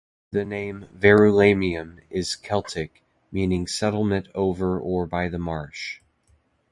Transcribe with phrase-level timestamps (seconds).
[0.31, 5.99] The name "Verulamium" is Celtic, meaning "settlement over or by the marsh".